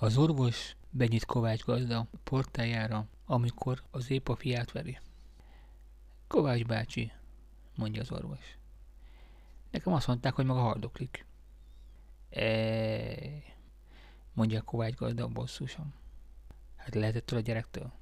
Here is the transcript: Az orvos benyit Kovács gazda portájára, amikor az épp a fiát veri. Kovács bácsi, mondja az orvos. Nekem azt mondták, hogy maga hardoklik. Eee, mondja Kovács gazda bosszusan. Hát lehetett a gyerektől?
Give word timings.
Az 0.00 0.16
orvos 0.16 0.76
benyit 0.90 1.24
Kovács 1.24 1.64
gazda 1.64 2.06
portájára, 2.24 3.06
amikor 3.26 3.82
az 3.90 4.10
épp 4.10 4.28
a 4.28 4.36
fiát 4.36 4.72
veri. 4.72 4.98
Kovács 6.26 6.64
bácsi, 6.64 7.12
mondja 7.74 8.00
az 8.00 8.12
orvos. 8.12 8.58
Nekem 9.70 9.92
azt 9.92 10.06
mondták, 10.06 10.34
hogy 10.34 10.44
maga 10.44 10.60
hardoklik. 10.60 11.26
Eee, 12.30 13.42
mondja 14.32 14.62
Kovács 14.62 14.94
gazda 14.94 15.28
bosszusan. 15.28 15.94
Hát 16.76 16.94
lehetett 16.94 17.30
a 17.30 17.40
gyerektől? 17.40 17.92